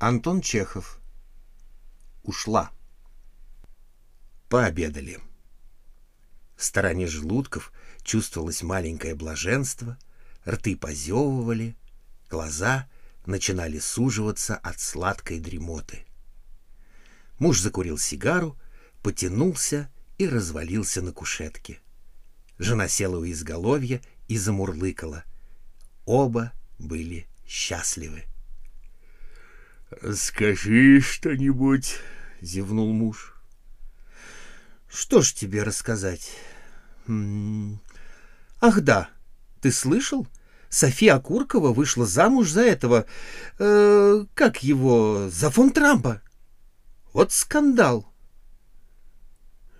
[0.00, 0.98] Антон Чехов.
[2.24, 2.72] Ушла.
[4.48, 5.20] Пообедали.
[6.56, 7.72] В стороне желудков
[8.02, 9.96] чувствовалось маленькое блаженство,
[10.46, 11.76] рты позевывали,
[12.28, 12.88] глаза
[13.24, 16.04] начинали суживаться от сладкой дремоты.
[17.38, 18.58] Муж закурил сигару,
[19.00, 21.80] потянулся и развалился на кушетке.
[22.58, 25.24] Жена села у изголовья и замурлыкала.
[26.04, 28.24] Оба были счастливы.
[30.14, 31.96] «Скажи что-нибудь»,—
[32.40, 33.34] зевнул муж.
[34.88, 36.30] «Что ж тебе рассказать?»
[38.60, 39.10] «Ах да,
[39.60, 40.26] ты слышал?
[40.70, 43.06] София Куркова вышла замуж за этого...
[43.58, 45.28] Э, как его?
[45.30, 46.22] За фон Трампа.
[47.12, 48.12] Вот скандал».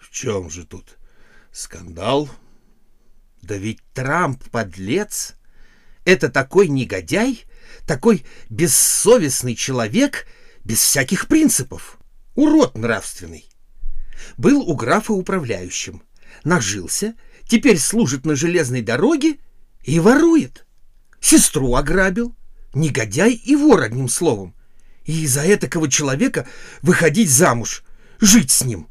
[0.00, 0.98] «В чем же тут
[1.52, 2.28] скандал?»
[3.40, 5.34] «Да ведь Трамп подлец.
[6.04, 7.44] Это такой негодяй,
[7.86, 10.26] такой бессовестный человек
[10.64, 11.98] без всяких принципов.
[12.34, 13.48] Урод нравственный.
[14.36, 16.02] Был у графа управляющим.
[16.44, 17.14] Нажился,
[17.46, 19.38] теперь служит на железной дороге
[19.84, 20.66] и ворует.
[21.20, 22.34] Сестру ограбил.
[22.74, 24.54] Негодяй и вор, одним словом.
[25.04, 26.46] И из-за этакого человека
[26.80, 27.84] выходить замуж,
[28.18, 28.88] жить с ним.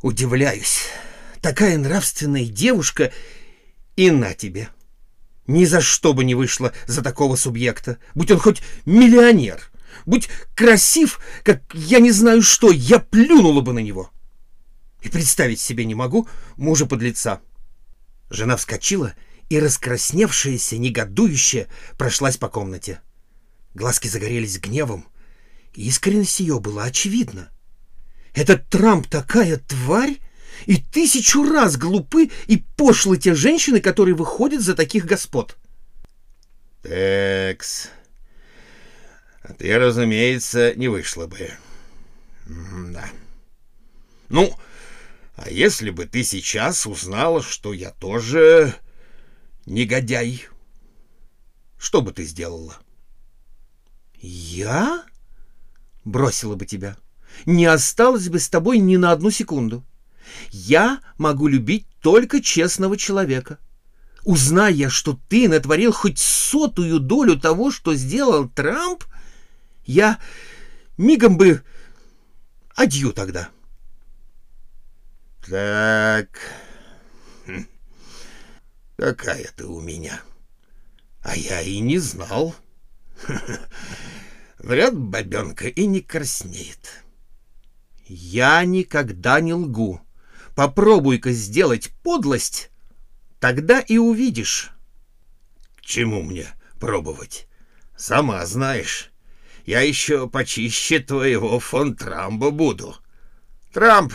[0.00, 0.86] Удивляюсь.
[1.42, 3.12] Такая нравственная девушка
[3.94, 4.68] и на тебе.
[5.46, 9.70] Ни за что бы не вышла за такого субъекта, будь он хоть миллионер,
[10.04, 14.10] будь красив, как я не знаю что, я плюнула бы на него.
[15.02, 17.40] И представить себе не могу мужа под лица.
[18.28, 19.14] Жена вскочила
[19.48, 23.00] и, раскрасневшаяся, негодующая, прошлась по комнате.
[23.74, 25.06] Глазки загорелись гневом,
[25.74, 27.50] и искренность ее была очевидна.
[28.34, 30.18] Этот Трамп такая тварь,
[30.64, 35.56] и тысячу раз глупы и пошлы те женщины, которые выходят за таких господ.
[36.82, 37.90] Текс.
[39.42, 41.50] А ты, разумеется, не вышла бы.
[42.46, 43.08] Да.
[44.28, 44.52] Ну,
[45.36, 48.74] а если бы ты сейчас узнала, что я тоже
[49.66, 50.46] негодяй,
[51.78, 52.76] что бы ты сделала?
[54.20, 55.04] Я?
[56.04, 56.96] Бросила бы тебя.
[57.44, 59.84] Не осталось бы с тобой ни на одну секунду.
[60.50, 63.58] Я могу любить только честного человека.
[64.24, 69.04] Узнай я, что ты натворил хоть сотую долю того, что сделал Трамп,
[69.84, 70.18] я
[70.96, 71.62] мигом бы
[72.74, 73.50] адью тогда.
[75.48, 76.28] Так,
[77.46, 77.66] хм.
[78.96, 80.20] какая ты у меня.
[81.22, 82.54] А я и не знал.
[84.58, 87.04] Вряд бабенка и не краснеет.
[88.08, 90.00] Я никогда не лгу.
[90.56, 92.70] Попробуй-ка сделать подлость,
[93.40, 94.70] тогда и увидишь.
[95.76, 96.46] К чему мне
[96.80, 97.46] пробовать?
[97.94, 99.12] Сама знаешь,
[99.66, 102.96] я еще почище твоего фон Трамба буду.
[103.74, 104.14] Трамп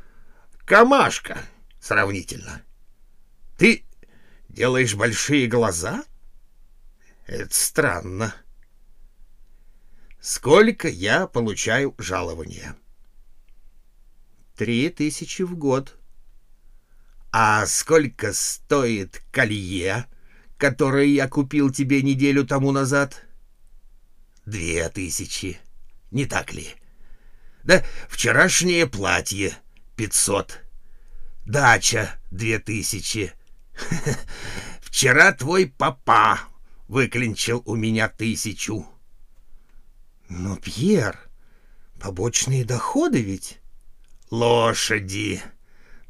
[0.64, 1.38] —камашка
[1.78, 2.62] сравнительно.
[3.58, 3.84] Ты
[4.48, 6.02] делаешь большие глаза?
[7.26, 8.34] Это странно.
[10.18, 12.74] Сколько я получаю жалования?—
[14.56, 15.98] Три тысячи в год.
[17.32, 20.06] А сколько стоит колье,
[20.58, 23.26] которое я купил тебе неделю тому назад?
[24.46, 25.58] Две тысячи.
[26.12, 26.68] Не так ли?
[27.64, 29.56] Да вчерашнее платье
[29.96, 30.60] пятьсот.
[31.44, 33.32] Дача две тысячи.
[34.80, 36.38] Вчера твой папа
[36.86, 38.86] выклинчил у меня тысячу.
[40.28, 41.18] Но, Пьер,
[41.98, 43.58] побочные доходы ведь
[44.30, 45.42] лошади,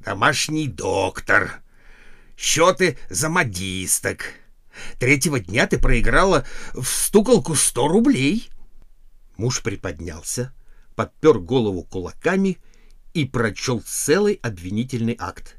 [0.01, 1.63] домашний доктор,
[2.37, 4.35] счеты за модисток.
[4.99, 8.51] Третьего дня ты проиграла в стуколку сто рублей.
[9.37, 10.53] Муж приподнялся,
[10.97, 12.59] подпер голову кулаками
[13.13, 15.57] и прочел целый обвинительный акт.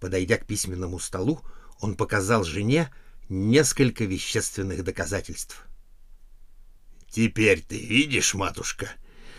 [0.00, 1.40] Подойдя к письменному столу,
[1.80, 2.92] он показал жене
[3.28, 5.66] несколько вещественных доказательств.
[7.10, 8.90] «Теперь ты видишь, матушка,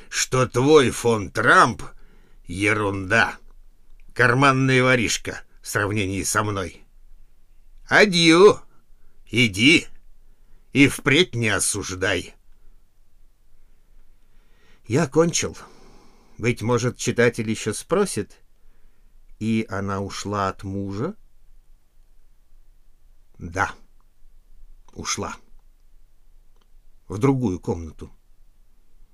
[0.09, 1.83] что твой фон Трамп—
[2.49, 3.37] Ерунда.
[4.15, 6.83] Карманная воришка в сравнении со мной.
[7.87, 8.59] Адью.
[9.27, 9.87] Иди.
[10.73, 12.33] И впредь не осуждай.
[14.87, 15.55] Я кончил.
[16.39, 18.35] Быть может, читатель еще спросит.
[19.37, 21.15] И она ушла от мужа?
[23.37, 23.75] Да,
[24.91, 25.37] ушла.
[27.07, 28.11] В другую комнату.